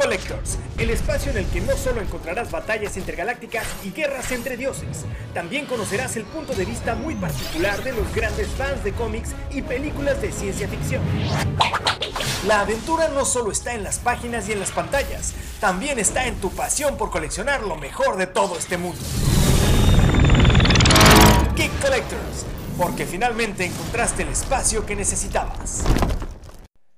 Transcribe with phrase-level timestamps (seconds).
[0.00, 5.04] Collectors, el espacio en el que no solo encontrarás batallas intergalácticas y guerras entre dioses,
[5.34, 9.60] también conocerás el punto de vista muy particular de los grandes fans de cómics y
[9.60, 11.02] películas de ciencia ficción.
[12.46, 16.36] La aventura no solo está en las páginas y en las pantallas, también está en
[16.36, 19.02] tu pasión por coleccionar lo mejor de todo este mundo.
[21.56, 22.46] Geek Collectors,
[22.78, 25.84] porque finalmente encontraste el espacio que necesitabas.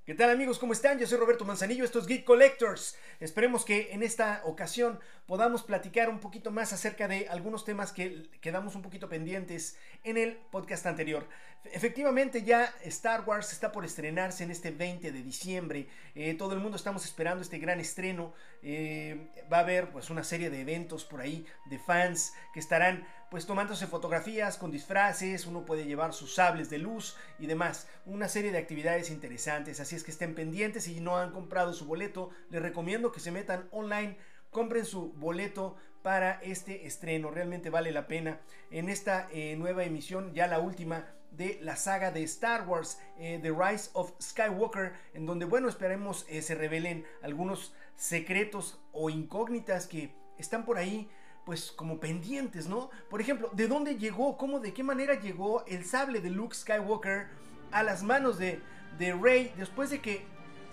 [0.04, 0.58] ¿Qué tal amigos?
[0.58, 0.98] ¿Cómo están?
[0.98, 2.98] Yo soy Roberto Manzanillo, esto es Geek Collectors.
[3.20, 8.28] Esperemos que en esta ocasión podamos platicar un poquito más acerca de algunos temas que
[8.40, 11.28] quedamos un poquito pendientes en el podcast anterior.
[11.66, 15.86] Efectivamente ya Star Wars está por estrenarse en este 20 de diciembre.
[16.16, 18.34] Eh, todo el mundo estamos esperando este gran estreno.
[18.60, 23.06] Eh, va a haber pues una serie de eventos por ahí de fans que estarán
[23.32, 27.88] pues tomándose fotografías con disfraces, uno puede llevar sus sables de luz y demás.
[28.04, 30.84] Una serie de actividades interesantes, así es que estén pendientes.
[30.84, 34.18] Si no han comprado su boleto, les recomiendo que se metan online,
[34.50, 37.30] compren su boleto para este estreno.
[37.30, 38.38] Realmente vale la pena.
[38.70, 43.38] En esta eh, nueva emisión, ya la última de la saga de Star Wars, eh,
[43.40, 49.86] The Rise of Skywalker, en donde, bueno, esperemos eh, se revelen algunos secretos o incógnitas
[49.86, 51.08] que están por ahí
[51.44, 52.90] pues como pendientes, ¿no?
[53.10, 57.26] Por ejemplo, ¿de dónde llegó, cómo, de qué manera llegó el sable de Luke Skywalker
[57.70, 58.60] a las manos de,
[58.98, 60.24] de Rey después de que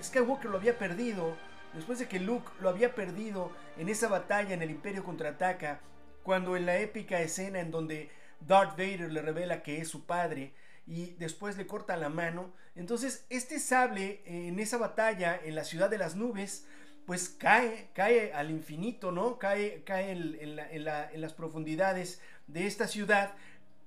[0.04, 1.36] Skywalker lo había perdido,
[1.74, 5.82] después de que Luke lo había perdido en esa batalla en el Imperio contraataca,
[6.24, 8.12] cuando en la épica escena en donde
[8.42, 10.54] Darth Vader le revela que es su padre
[10.86, 15.90] y después le corta la mano, entonces este sable en esa batalla en la ciudad
[15.90, 16.66] de las nubes
[17.10, 19.40] pues cae, cae al infinito, ¿no?
[19.40, 23.34] Cae, cae en, las profundidades de esta ciudad,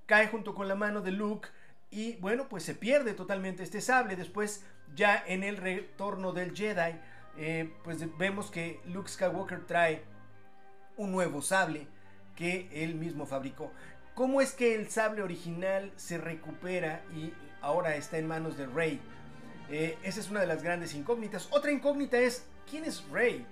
[0.07, 1.47] cae junto con la mano de Luke
[1.89, 4.17] y bueno, pues se pierde totalmente este sable.
[4.17, 6.99] Después, ya en el retorno del Jedi,
[7.37, 10.03] eh, pues vemos que Luke Skywalker trae
[10.97, 11.87] un nuevo sable
[12.35, 13.71] que él mismo fabricó.
[14.15, 17.31] ¿Cómo es que el sable original se recupera y
[17.61, 18.99] ahora está en manos de Rey?
[19.69, 21.47] Eh, esa es una de las grandes incógnitas.
[21.51, 23.45] Otra incógnita es ¿Quién es Rey?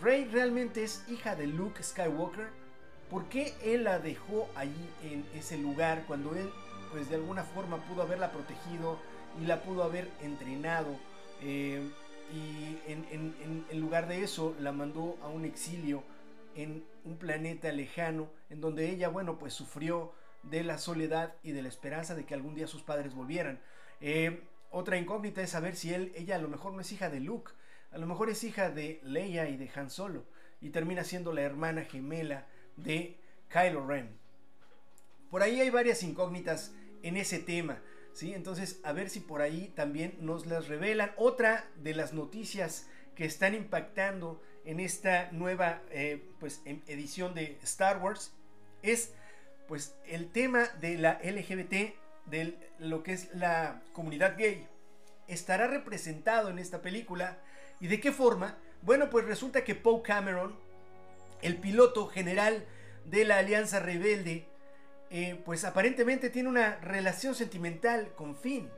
[0.00, 2.48] ¿Rey realmente es hija de Luke Skywalker?
[3.10, 6.50] ¿Por qué él la dejó allí en ese lugar cuando él,
[6.90, 8.98] pues de alguna forma, pudo haberla protegido
[9.40, 10.96] y la pudo haber entrenado?
[11.42, 11.82] Eh,
[12.32, 16.02] y en, lugar de eso la mandó a un exilio
[16.54, 20.12] en un planeta lejano en donde ella, bueno, pues sufrió
[20.42, 23.60] de la soledad y de la esperanza de que algún día sus padres volvieran.
[24.00, 27.20] Eh, otra incógnita es saber si él, ella a lo mejor no es hija de
[27.20, 27.52] Luke,
[27.94, 30.24] a lo mejor es hija de Leia y de Han Solo
[30.60, 32.46] y termina siendo la hermana gemela
[32.76, 33.16] de
[33.48, 34.08] Kylo Ren.
[35.30, 36.72] Por ahí hay varias incógnitas
[37.02, 37.80] en ese tema,
[38.12, 38.34] ¿sí?
[38.34, 41.12] Entonces, a ver si por ahí también nos las revelan.
[41.16, 47.58] Otra de las noticias que están impactando en esta nueva eh, pues, em, edición de
[47.62, 48.32] Star Wars
[48.82, 49.12] es
[49.68, 51.94] pues el tema de la LGBT,
[52.26, 54.66] de lo que es la comunidad gay.
[55.28, 57.38] Estará representado en esta película
[57.80, 58.58] ¿Y de qué forma?
[58.82, 60.56] Bueno, pues resulta que Poe Cameron,
[61.42, 62.64] el piloto general
[63.04, 64.46] de la Alianza Rebelde,
[65.10, 68.70] eh, pues aparentemente tiene una relación sentimental con Finn,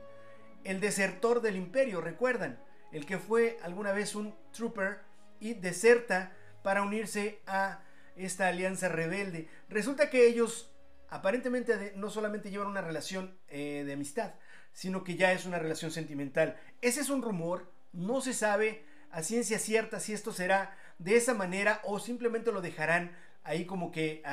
[0.63, 2.59] el desertor del imperio, recuerdan,
[2.91, 4.99] el que fue alguna vez un trooper
[5.39, 7.81] y deserta para unirse a
[8.15, 9.47] esta alianza rebelde.
[9.69, 10.71] Resulta que ellos
[11.09, 14.33] aparentemente no solamente llevan una relación eh, de amistad,
[14.73, 16.57] sino que ya es una relación sentimental.
[16.81, 21.33] Ese es un rumor, no se sabe a ciencia cierta si esto será de esa
[21.33, 24.23] manera o simplemente lo dejarán ahí como que,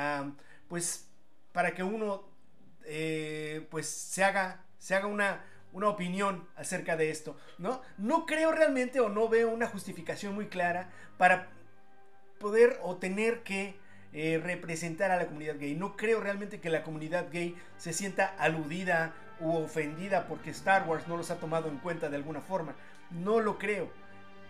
[0.67, 1.07] pues,
[1.51, 2.23] para que uno,
[2.85, 7.81] eh, pues, se haga, se haga una, una opinión acerca de esto, ¿no?
[7.97, 11.49] No creo realmente o no veo una justificación muy clara para
[12.39, 13.75] poder o tener que
[14.13, 15.75] eh, representar a la comunidad gay.
[15.75, 21.07] No creo realmente que la comunidad gay se sienta aludida u ofendida porque Star Wars
[21.07, 22.75] no los ha tomado en cuenta de alguna forma.
[23.11, 23.89] No lo creo.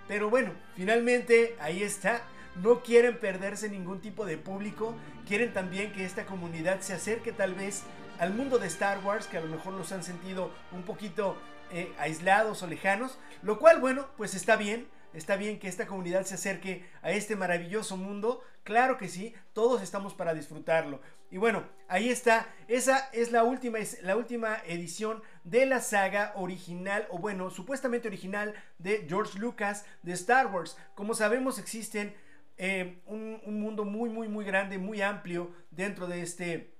[0.07, 2.21] Pero bueno, finalmente ahí está.
[2.61, 4.95] No quieren perderse ningún tipo de público.
[5.27, 7.83] Quieren también que esta comunidad se acerque tal vez
[8.19, 11.37] al mundo de Star Wars, que a lo mejor los han sentido un poquito
[11.71, 13.17] eh, aislados o lejanos.
[13.41, 14.87] Lo cual, bueno, pues está bien.
[15.15, 18.41] Está bien que esta comunidad se acerque a este maravilloso mundo.
[18.63, 20.99] Claro que sí, todos estamos para disfrutarlo.
[21.31, 22.53] Y bueno, ahí está.
[22.67, 28.09] Esa es la última, es la última edición de la saga original, o bueno, supuestamente
[28.09, 30.77] original de George Lucas de Star Wars.
[30.95, 32.13] Como sabemos, existen
[32.57, 36.75] eh, un, un, mundo muy, muy, muy grande, muy amplio dentro de este,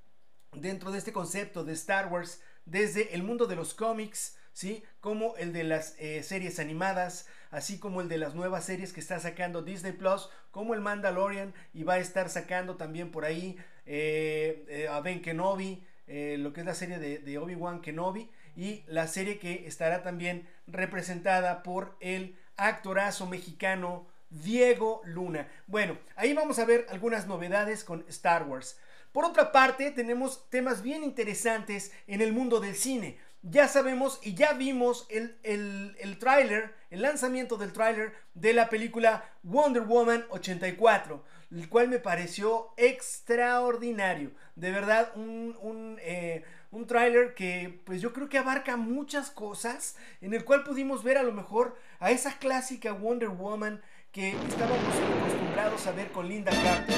[0.52, 2.42] dentro de este concepto de Star Wars.
[2.66, 4.84] Desde el mundo de los cómics, ¿sí?
[5.00, 9.00] Como el de las eh, series animadas, así como el de las nuevas series que
[9.00, 13.58] está sacando Disney Plus, como el Mandalorian, y va a estar sacando también por ahí
[13.86, 18.84] eh, eh, a Ben Kenobi, lo que es la serie de, de Obi-Wan Kenobi, y
[18.88, 25.48] la serie que estará también representada por el actorazo mexicano Diego Luna.
[25.68, 28.78] Bueno, ahí vamos a ver algunas novedades con Star Wars.
[29.12, 33.18] Por otra parte, tenemos temas bien interesantes en el mundo del cine.
[33.48, 38.70] Ya sabemos y ya vimos el, el, el tráiler, el lanzamiento del tráiler de la
[38.70, 44.32] película Wonder Woman 84, el cual me pareció extraordinario.
[44.56, 49.96] De verdad, un, un, eh, un tráiler que pues yo creo que abarca muchas cosas,
[50.22, 53.80] en el cual pudimos ver a lo mejor a esa clásica Wonder Woman
[54.12, 56.96] que estábamos acostumbrados a ver con Linda Carter.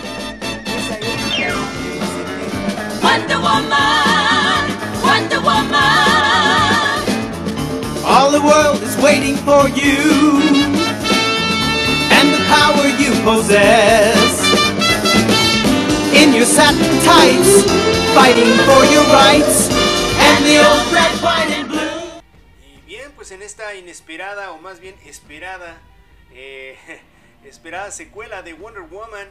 [3.37, 4.67] Woman,
[5.01, 6.16] Wonder Woman.
[8.37, 10.37] The world is waiting for you
[12.13, 14.29] and the power you possess.
[16.13, 17.65] In your satin tights,
[18.13, 19.73] fighting for your rights
[20.21, 22.21] and the old red, white and blue.
[22.61, 25.81] Y bien, pues en esta inesperada o más bien esperada
[26.31, 26.77] eh,
[27.43, 29.27] esperada secuela de Wonder Woman,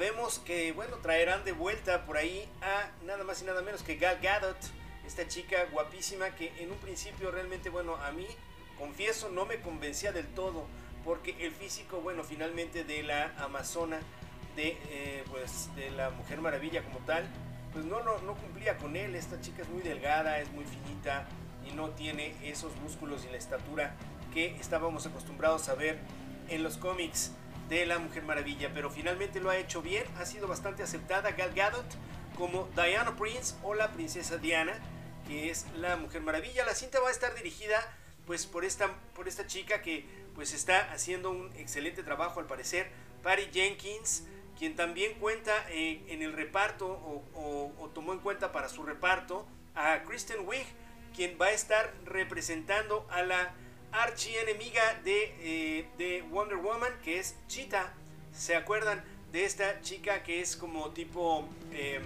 [0.00, 3.94] vemos que, bueno, traerán de vuelta por ahí a nada más y nada menos que
[3.94, 4.58] Gal Gadot,
[5.06, 8.26] esta chica guapísima que en un principio realmente, bueno, a mí,
[8.78, 10.66] confieso, no me convencía del todo,
[11.04, 13.98] porque el físico, bueno, finalmente de la Amazona,
[14.56, 17.26] de, eh, pues, de la Mujer Maravilla como tal,
[17.72, 21.28] pues no, no, no cumplía con él, esta chica es muy delgada, es muy finita
[21.68, 23.94] y no tiene esos músculos y la estatura
[24.32, 25.98] que estábamos acostumbrados a ver
[26.48, 27.32] en los cómics
[27.68, 31.32] de la Mujer Maravilla, pero finalmente lo ha hecho bien, ha sido bastante aceptada.
[31.32, 31.86] Gal Gadot
[32.36, 34.72] como Diana Prince o la princesa Diana,
[35.26, 36.64] que es la Mujer Maravilla.
[36.64, 37.76] La cinta va a estar dirigida
[38.28, 40.04] pues por esta, por esta chica que
[40.34, 42.90] pues está haciendo un excelente trabajo al parecer,
[43.22, 44.24] Patty Jenkins,
[44.58, 50.02] quien también cuenta eh, en el reparto o, tomó en cuenta para su reparto a
[50.02, 50.66] Kristen Wiig,
[51.16, 53.54] quien va a estar representando a la
[53.92, 57.94] archienemiga de, eh, de Wonder Woman, que es Cheetah.
[58.34, 59.02] ¿Se acuerdan
[59.32, 61.48] de esta chica que es como tipo...
[61.72, 62.02] Em,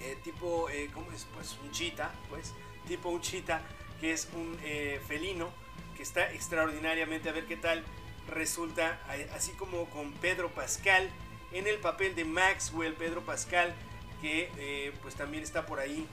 [0.00, 1.26] eh, tipo, ¿cómo es?
[1.34, 2.52] Pues un cheetah, pues,
[2.86, 3.62] tipo un cheetah,
[4.00, 4.58] que es un
[5.06, 5.50] felino,
[5.96, 7.84] que está extraordinariamente, a ver qué tal
[8.28, 9.00] resulta,
[9.34, 11.08] así como con Pedro Pascal,
[11.52, 13.74] en el papel de Maxwell, Pedro Pascal,
[14.20, 16.06] que pues también está por ahí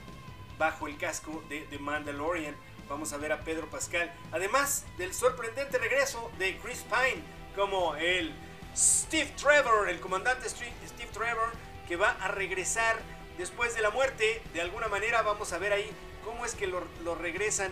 [0.58, 2.54] bajo el casco de, de Mandalorian.
[2.88, 4.14] Vamos a ver a Pedro Pascal.
[4.30, 7.22] Además del sorprendente regreso de Chris Pine
[7.56, 8.32] como el
[8.76, 11.50] Steve Trevor, el comandante Steve Trevor,
[11.88, 12.96] que va a regresar
[13.38, 14.42] después de la muerte.
[14.52, 15.90] De alguna manera vamos a ver ahí
[16.24, 17.70] cómo es que lo, regresan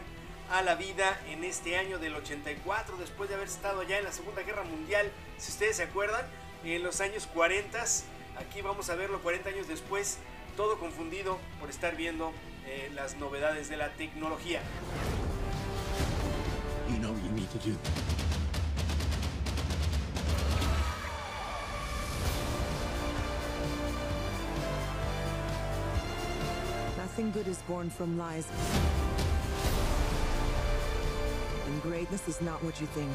[0.51, 4.13] a la vida en este año del 84, después de haber estado allá en la
[4.13, 6.25] Segunda Guerra Mundial, si ustedes se acuerdan,
[6.65, 7.83] en los años 40.
[8.37, 10.19] Aquí vamos a verlo 40 años después,
[10.57, 12.33] todo confundido por estar viendo
[12.67, 14.61] eh, las novedades de la tecnología.
[27.31, 28.47] Good is born from lies.
[31.67, 33.11] And greatness is not what you think.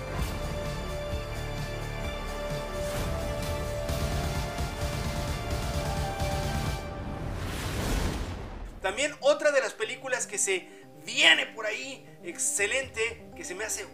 [8.82, 10.70] También otra de las películas que se
[11.06, 13.86] viene por ahí, excelente, que se me hace,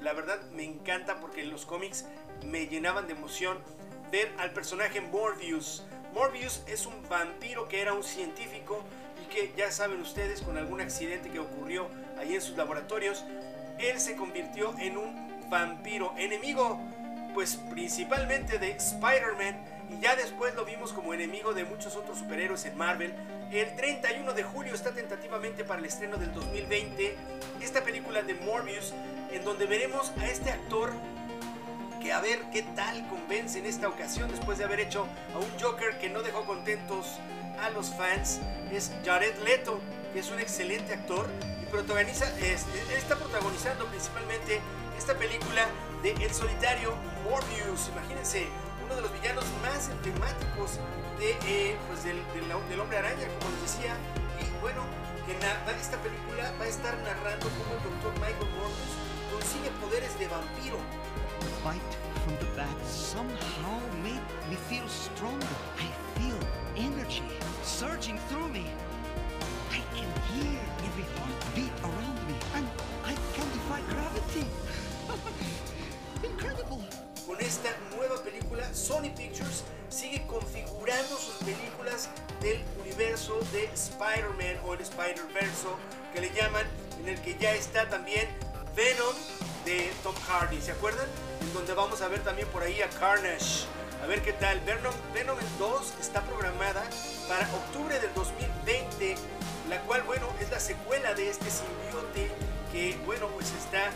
[0.00, 2.04] la verdad me encanta porque los cómics
[2.44, 3.58] me llenaban de emoción
[4.12, 5.82] ver al personaje Morbius.
[6.14, 8.84] Morbius es un vampiro que era un científico
[9.26, 13.24] que ya saben ustedes con algún accidente que ocurrió ahí en sus laboratorios,
[13.78, 16.80] él se convirtió en un vampiro enemigo
[17.34, 19.56] pues principalmente de Spider-Man
[19.90, 23.12] y ya después lo vimos como enemigo de muchos otros superhéroes en Marvel.
[23.52, 27.14] El 31 de julio está tentativamente para el estreno del 2020
[27.60, 28.94] esta película de Morbius,
[29.30, 30.92] en donde veremos a este actor
[32.02, 35.60] que a ver qué tal convence en esta ocasión después de haber hecho a un
[35.60, 37.18] Joker que no dejó contentos
[37.60, 38.40] a los fans.
[38.72, 39.80] Es Jared Leto,
[40.12, 41.26] que es un excelente actor
[41.62, 44.60] y protagoniza, está protagonizando principalmente
[44.98, 45.66] esta película
[46.02, 46.94] de El solitario
[47.24, 47.88] Morbius.
[47.88, 48.46] Imagínense,
[48.84, 50.78] uno de los villanos más emblemáticos
[51.18, 53.96] de, eh, pues del, del, hombre araña, como les decía.
[54.40, 54.82] Y bueno,
[55.26, 58.94] que esta película va a estar narrando cómo el doctor Michael Morbius
[59.32, 60.78] consigue poderes de vampiro.
[62.26, 65.46] From the back somehow made me feel stronger.
[65.78, 65.86] I
[66.18, 66.38] feel
[66.76, 67.22] energy
[67.62, 68.66] surging through me.
[69.70, 72.66] I can hear every heartbeat around me, and
[73.04, 73.14] I
[74.26, 74.50] working.
[76.24, 76.82] Incredible.
[77.26, 82.08] Con esta nueva película, Sony Pictures sigue configurando sus películas
[82.40, 85.68] del universo de Spider-Man o el Spider-Verse
[86.12, 86.66] que le llaman,
[87.00, 88.26] en el que ya está también
[88.74, 89.14] Venom
[89.66, 91.06] de Tom Hardy, ¿se acuerdan?
[91.40, 93.66] En donde vamos a ver también por ahí a Carnage.
[94.02, 94.60] A ver qué tal.
[94.60, 96.84] Venom, Venom 2 está programada
[97.28, 99.16] para octubre del 2020,
[99.68, 102.30] la cual, bueno, es la secuela de este simbiote
[102.70, 103.90] que, bueno, pues está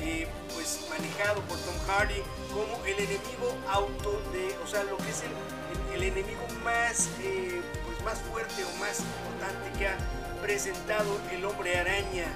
[0.00, 5.08] eh, pues manejado por Tom Hardy como el enemigo auto de, o sea, lo que
[5.08, 9.96] es el, el, enemigo más, eh, pues más fuerte o más importante que ha
[10.42, 12.26] presentado el hombre araña.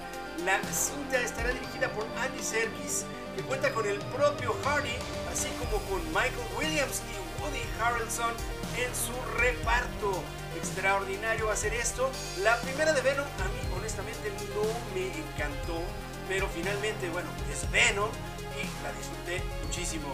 [0.45, 3.05] La cinta estará dirigida por Andy Serkis,
[3.35, 4.95] que cuenta con el propio Hardy,
[5.33, 8.33] así como con Michael Williams y Woody Harrelson
[8.77, 10.23] en su reparto.
[10.57, 12.11] Extraordinario hacer esto.
[12.43, 14.63] La primera de Venom a mí honestamente no
[14.95, 15.81] me encantó,
[16.29, 18.11] pero finalmente, bueno, es Venom
[18.57, 20.09] y la disfruté muchísimo.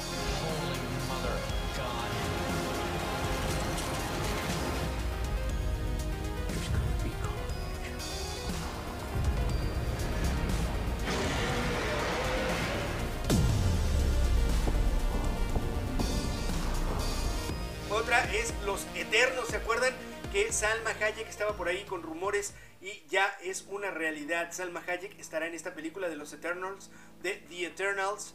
[18.04, 19.94] Otra es Los Eternos, ¿se acuerdan?
[20.30, 24.52] Que Salma Hayek estaba por ahí con rumores y ya es una realidad.
[24.52, 26.90] Salma Hayek estará en esta película de Los Eternals,
[27.22, 28.34] de The Eternals,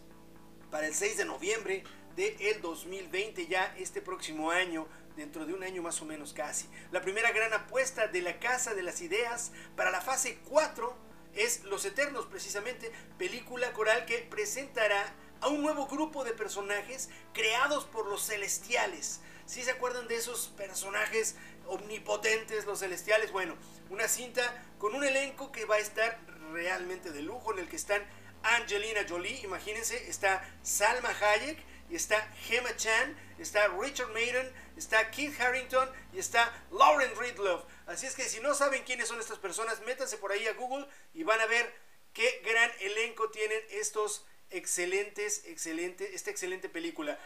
[0.71, 1.83] para el 6 de noviembre
[2.15, 6.67] del el 2020, ya este próximo año, dentro de un año más o menos casi.
[6.91, 10.97] La primera gran apuesta de la Casa de las Ideas para la fase 4
[11.35, 17.85] es Los Eternos, precisamente, película coral que presentará a un nuevo grupo de personajes creados
[17.85, 19.21] por los celestiales.
[19.49, 21.33] Si se acuerdan de esos personajes
[21.65, 23.31] omnipotentes, los celestiales?
[23.31, 23.57] Bueno,
[23.89, 26.19] una cinta con un elenco que va a estar
[26.51, 28.07] realmente de lujo, en el que están
[28.43, 31.57] Angelina Jolie, imagínense, está Salma Hayek,
[31.89, 37.63] y está Gemma Chan, está Richard Maiden, está Keith Harrington y está Lauren Ridloff.
[37.87, 40.85] Así es que si no saben quiénes son estas personas, métanse por ahí a Google
[41.15, 41.73] y van a ver
[42.13, 47.17] qué gran elenco tienen estos excelentes, excelente, esta excelente película.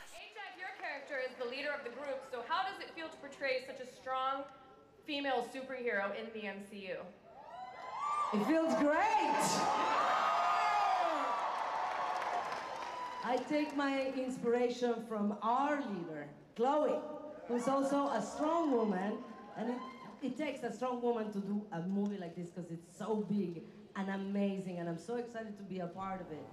[1.03, 3.63] Ajak, character is the leader of the group, so how does it feel to portray
[3.65, 4.43] such a strong
[5.05, 6.97] female superhero in the MCU?
[8.33, 9.43] It feels great.
[13.25, 16.99] I take my inspiration from our leader, Chloe,
[17.47, 19.13] who's also a strong woman,
[19.57, 19.77] and it,
[20.21, 23.63] it takes a strong woman to do a movie like this because it's so big
[23.95, 26.45] and amazing, and I'm so excited to be a part of it.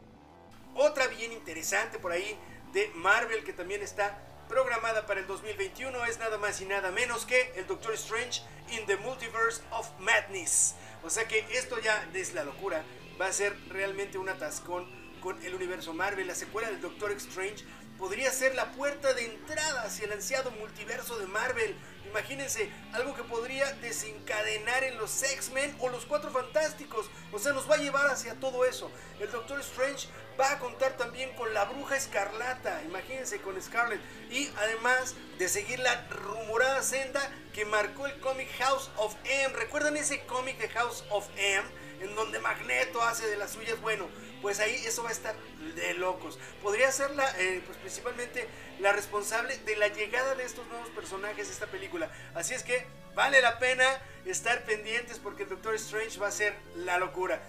[0.77, 2.37] Otra bien interesante por ahí
[2.73, 4.17] de Marvel que también está
[4.51, 8.43] programada para el 2021 es nada más y nada menos que el Doctor Strange
[8.73, 10.75] in the Multiverse of Madness.
[11.05, 12.83] O sea que esto ya es la locura,
[13.19, 14.91] va a ser realmente un atascón
[15.21, 16.27] con el universo Marvel.
[16.27, 17.65] La secuela del Doctor Strange
[18.01, 21.77] podría ser la puerta de entrada hacia el ansiado multiverso de Marvel.
[22.09, 27.11] Imagínense, algo que podría desencadenar en los X-Men o los Cuatro Fantásticos.
[27.31, 28.91] O sea, nos va a llevar hacia todo eso.
[29.21, 30.09] El Doctor Strange
[30.41, 32.83] va a contar también con la Bruja Escarlata.
[32.85, 34.01] Imagínense con Scarlet.
[34.31, 37.21] Y además de seguir la rumorada senda
[37.53, 39.55] que marcó el cómic House of M.
[39.55, 41.69] ¿Recuerdan ese cómic de House of M?
[42.01, 43.79] En donde Magneto hace de las suyas.
[43.83, 44.09] Bueno,
[44.43, 45.35] pues ahí eso va a estar
[45.75, 46.39] de locos.
[46.63, 48.47] Podría ser la, eh, pues principalmente
[48.81, 52.11] la responsable de la llegada de estos nuevos personajes a esta película.
[52.35, 53.85] Así es que vale la pena
[54.25, 57.41] estar pendientes porque el Doctor Strange va a ser la locura.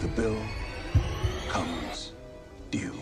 [0.00, 0.38] The bill
[1.52, 2.12] comes
[2.70, 2.92] due.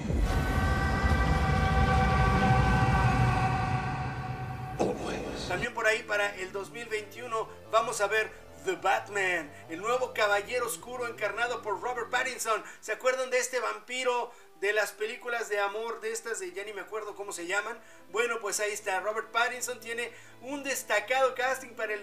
[4.79, 5.49] Always.
[5.49, 8.31] También por ahí para el 2021 vamos a ver
[8.65, 12.63] The Batman, el nuevo caballero oscuro encarnado por Robert Pattinson.
[12.81, 16.73] ¿Se acuerdan de este vampiro de las películas de amor de estas de ya ni
[16.73, 17.79] me acuerdo cómo se llaman?
[18.11, 19.01] Bueno, pues ahí está.
[19.01, 21.97] Robert Pattinson tiene un destacado casting para,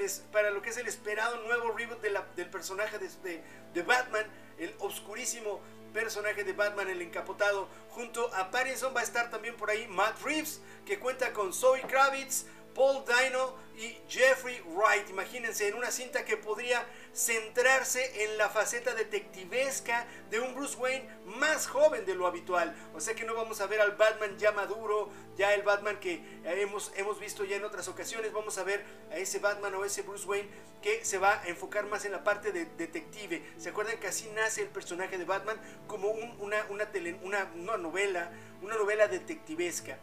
[0.52, 4.26] lo que es el esperado nuevo reboot del personaje de, de, de Batman,
[4.58, 5.62] el oscurísimo
[5.94, 7.68] personaje de Batman, el encapotado.
[7.90, 11.82] Junto a Pattinson va a estar también por ahí Matt Reeves, que cuenta con Zoe
[11.82, 12.46] Kravitz,
[12.80, 15.10] Paul Dino y Jeffrey Wright.
[15.10, 21.06] Imagínense en una cinta que podría centrarse en la faceta detectivesca de un Bruce Wayne
[21.26, 22.74] más joven de lo habitual.
[22.96, 26.24] O sea que no vamos a ver al Batman ya maduro, ya el Batman que
[26.46, 28.32] hemos, hemos visto ya en otras ocasiones.
[28.32, 30.48] Vamos a ver a ese Batman o ese Bruce Wayne
[30.82, 33.44] que se va a enfocar más en la parte de detective.
[33.58, 36.88] ¿Se acuerdan que así nace el personaje de Batman como un, una, una,
[37.24, 38.32] una novela,
[38.62, 39.98] una novela detectivesca?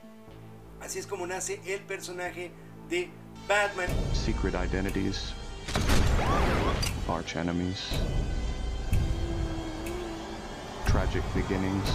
[0.79, 2.51] Así es como nace el personaje
[2.89, 3.09] de
[3.49, 3.89] Batman.
[4.13, 5.33] Secret identities,
[7.09, 7.99] arch enemies,
[10.87, 11.89] tragic beginnings.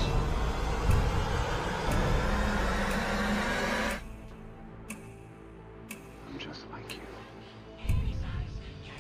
[6.28, 7.02] I'm just like you.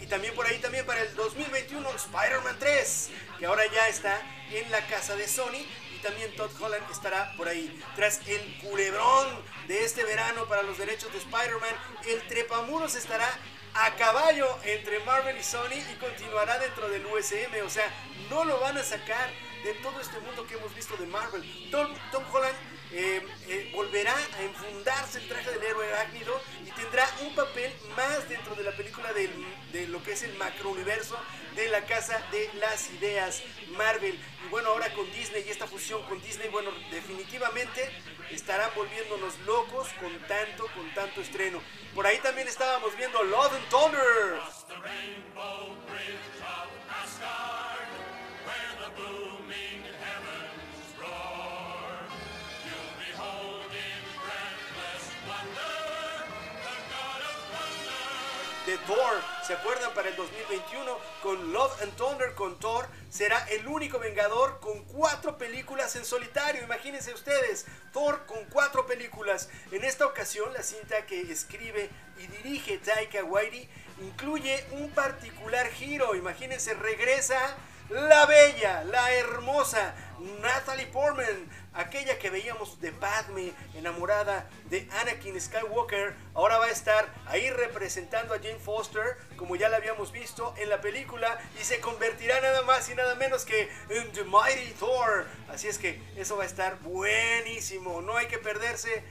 [0.01, 4.21] Y también por ahí, también para el 2021, Spider-Man 3, que ahora ya está
[4.51, 5.65] en la casa de Sony.
[6.01, 7.79] También Todd Holland estará por ahí.
[7.95, 9.27] Tras el culebrón
[9.67, 11.75] de este verano para los derechos de Spider-Man,
[12.07, 13.27] el trepamuros estará
[13.73, 17.65] a caballo entre Marvel y Sony y continuará dentro del USM.
[17.65, 17.85] O sea,
[18.29, 19.29] no lo van a sacar
[19.63, 21.69] de todo este mundo que hemos visto de Marvel.
[21.71, 22.55] Tom, Tom Holland
[22.93, 28.27] eh, eh, volverá a enfundarse el traje del héroe arácnido y tendrá un papel más
[28.27, 31.17] dentro de la película de lo que es el macrouniverso
[31.55, 33.43] de la Casa de las Ideas
[33.77, 34.19] Marvel.
[34.45, 37.89] Y bueno, ahora con Disney y esta fusión con Disney, bueno, definitivamente
[38.31, 41.61] estarán volviéndonos locos con tanto, con tanto estreno.
[41.95, 44.39] Por ahí también estábamos viendo Love and Thunder.
[58.79, 59.21] Thor.
[59.45, 59.93] ¿Se acuerdan?
[59.93, 65.37] Para el 2021 con Love and Thunder con Thor será el único Vengador con cuatro
[65.37, 66.63] películas en solitario.
[66.63, 69.49] Imagínense ustedes, Thor con cuatro películas.
[69.71, 73.69] En esta ocasión la cinta que escribe y dirige Taika Waititi
[74.01, 76.15] incluye un particular giro.
[76.15, 77.55] Imagínense, regresa
[77.89, 79.93] la bella, la hermosa
[80.41, 87.11] Natalie Portman, aquella que veíamos de Padme, enamorada de Anakin Skywalker, ahora va a estar
[87.25, 91.79] ahí representando a Jane Foster, como ya la habíamos visto en la película, y se
[91.79, 95.25] convertirá nada más y nada menos que en The Mighty Thor.
[95.49, 99.03] Así es que eso va a estar buenísimo, no hay que perderse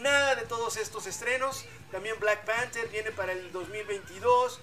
[0.00, 1.66] nada de todos estos estrenos.
[1.92, 4.60] También Black Panther viene para el 2022.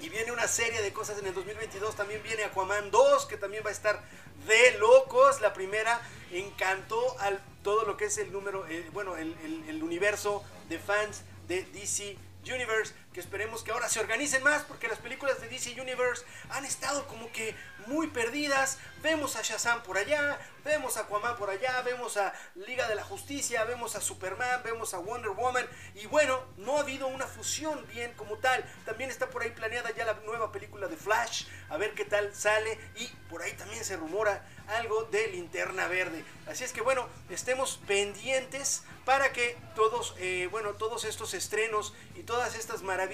[0.00, 1.96] Y viene una serie de cosas en el 2022.
[1.96, 4.02] También viene Aquaman 2, que también va a estar
[4.46, 5.40] de locos.
[5.40, 6.00] La primera
[6.30, 11.64] encantó al todo lo que es el número, eh, bueno, el, universo de fans de
[11.64, 12.94] DC Universe.
[13.16, 17.06] Que esperemos que ahora se organicen más, porque las películas de DC Universe han estado
[17.06, 18.76] como que muy perdidas.
[19.02, 22.34] Vemos a Shazam por allá, vemos a Aquaman por allá, vemos a
[22.66, 25.66] Liga de la Justicia, vemos a Superman, vemos a Wonder Woman.
[25.94, 28.62] Y bueno, no ha habido una fusión bien como tal.
[28.84, 32.34] También está por ahí planeada ya la nueva película de Flash, a ver qué tal
[32.34, 32.78] sale.
[32.96, 36.22] Y por ahí también se rumora algo de Linterna Verde.
[36.46, 42.24] Así es que bueno, estemos pendientes para que todos, eh, bueno, todos estos estrenos y
[42.24, 43.05] todas estas maravillas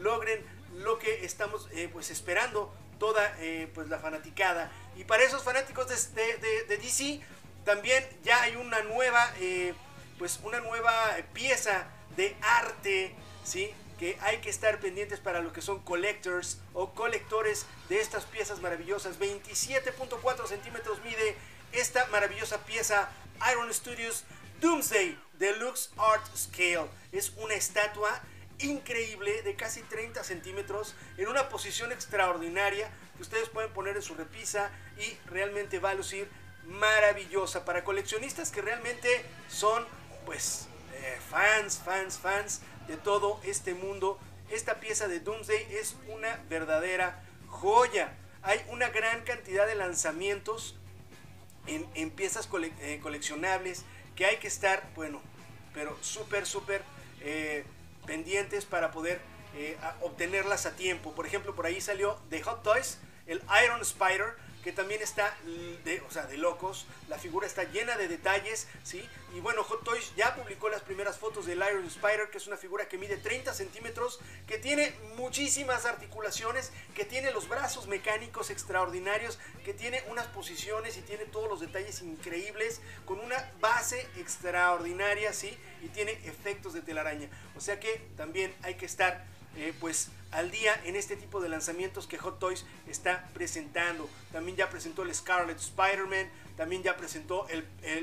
[0.00, 4.70] logren lo que estamos eh, pues esperando toda eh, pues la fanaticada.
[4.96, 7.20] Y para esos fanáticos de, DC
[7.64, 9.74] también ya hay una nueva eh,
[10.18, 13.72] pues una nueva pieza de arte, ¿sí?
[13.98, 18.60] Que hay que estar pendientes para lo que son collectors o colectores de estas piezas
[18.60, 19.18] maravillosas.
[19.18, 21.36] 27.4 centímetros mide
[21.72, 23.08] esta maravillosa pieza
[23.52, 24.24] Iron Studios
[24.60, 26.88] Doomsday Deluxe Art Scale.
[27.12, 28.20] Es una estatua
[28.64, 34.14] increíble de casi 30 centímetros en una posición extraordinaria que ustedes pueden poner en su
[34.14, 36.28] repisa y realmente va a lucir
[36.66, 39.86] maravillosa para coleccionistas que realmente son
[40.24, 44.18] pues eh, fans, fans, fans de todo este mundo.
[44.50, 48.16] Esta pieza de Doomsday es una verdadera joya.
[48.42, 50.76] Hay una gran cantidad de lanzamientos
[51.66, 52.48] en, piezas
[52.80, 53.84] eh, coleccionables
[54.16, 55.22] que hay que estar, bueno,
[55.72, 56.82] pero súper, súper
[57.20, 57.64] eh,
[58.06, 59.20] pendientes para poder
[59.56, 61.12] eh, obtenerlas a tiempo.
[61.14, 65.36] Por ejemplo, por ahí salió de Hot Toys el Iron Spider, que también está
[65.84, 66.86] de, o sea, de locos.
[67.08, 69.06] La figura está llena de detalles, ¿sí?
[69.34, 72.56] Y bueno, Hot Toys ya publicó las primeras fotos del Iron Spider, que es una
[72.56, 79.38] figura que mide 30 centímetros, que tiene muchísimas articulaciones, que tiene los brazos mecánicos extraordinarios,
[79.66, 85.54] que tiene unas posiciones y tiene todos los detalles increíbles, con una base extraordinaria, ¿sí?
[85.82, 87.28] Y tiene efectos de telaraña.
[87.54, 91.48] O sea que también hay que estar eh, pues al día en este tipo de
[91.48, 94.08] lanzamientos que Hot Toys está presentando.
[94.32, 97.46] También ya presentó el Scarlet Spider-Man, también ya presentó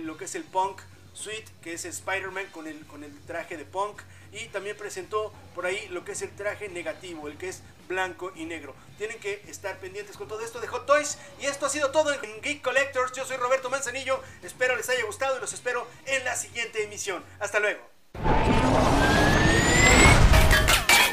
[0.04, 0.82] lo que es el Punk
[1.14, 4.02] Suite, que es Spider-Man con el, con el traje de Punk.
[4.32, 8.32] Y también presentó por ahí lo que es el traje negativo, el que es blanco
[8.36, 8.74] y negro.
[8.98, 11.18] Tienen que estar pendientes con todo esto de Hot Toys.
[11.42, 13.12] Y esto ha sido todo en Geek Collectors.
[13.12, 14.22] Yo soy Roberto Manzanillo.
[14.42, 17.24] Espero les haya gustado y los espero en la siguiente emisión.
[17.40, 17.91] Hasta luego.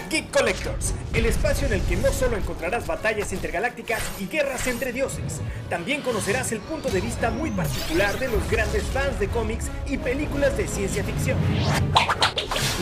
[0.08, 4.92] Geek Collectors, el espacio en el que no solo encontrarás batallas intergalácticas y guerras entre
[4.92, 9.66] dioses, también conocerás el punto de vista muy particular de los grandes fans de cómics
[9.86, 11.38] y películas de ciencia ficción.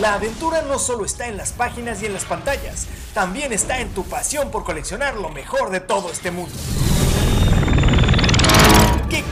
[0.00, 3.88] La aventura no solo está en las páginas y en las pantallas, también está en
[3.90, 6.54] tu pasión por coleccionar lo mejor de todo este mundo.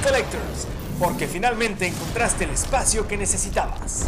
[0.04, 0.66] Collectors,
[0.98, 4.04] porque finalmente encontraste el espacio que necesitabas.